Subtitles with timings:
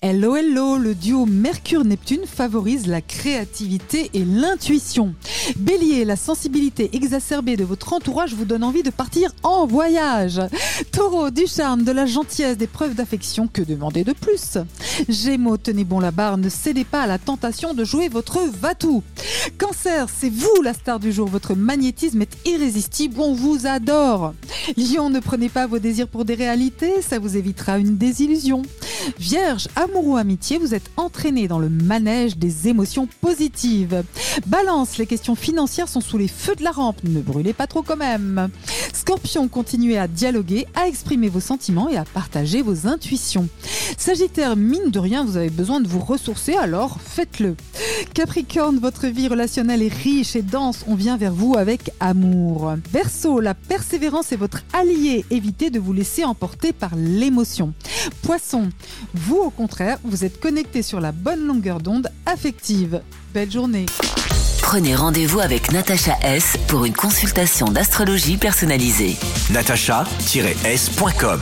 [0.00, 5.12] Hello hello, le duo Mercure-Neptune favorise la créativité et l'intuition.
[5.56, 10.40] Bélier, la sensibilité exacerbée de votre entourage vous donne envie de partir en voyage.
[10.92, 14.58] Taureau, du charme, de la gentillesse, des preuves d'affection, que demander de plus?
[15.08, 19.02] Gémeaux, tenez bon la barre, ne cédez pas à la tentation de jouer votre va-tout.
[19.58, 24.32] Cancer, c'est vous la star du jour, votre magnétisme est irrésistible, on vous adore.
[24.76, 28.62] Lion, ne prenez pas vos désirs pour des réalités, ça vous évitera une désillusion.
[29.18, 34.02] Vierge, amour ou amitié, vous êtes entraîné dans le manège des émotions positives.
[34.46, 37.82] Balance, les questions financières sont sous les feux de la rampe, ne brûlez pas trop
[37.82, 38.48] quand même.
[38.92, 43.48] Scorpion, continuez à dialoguer, à exprimer vos sentiments et à partager vos intuitions.
[43.96, 47.56] Sagittaire, mine de rien, vous avez besoin de vous ressourcer, alors faites-le.
[48.14, 52.74] Capricorne, votre vie relationnelle est riche et dense, on vient vers vous avec amour.
[52.92, 57.72] Verseau, la persévérance est votre allié, évitez de vous laisser emporter par l'émotion.
[58.22, 58.70] Poisson,
[59.14, 63.02] vous au contraire, vous êtes connecté sur la bonne longueur d'onde affective.
[63.34, 63.86] Belle journée.
[64.62, 69.16] Prenez rendez-vous avec Natacha S pour une consultation d'astrologie personnalisée.
[69.50, 71.40] natacha-s.com